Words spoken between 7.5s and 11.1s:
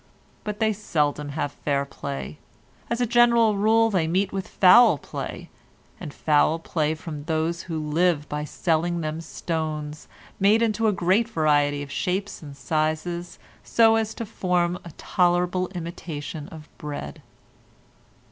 who live by selling them stones made into a